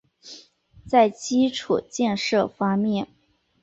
[0.87, 3.07] 在基础建设方面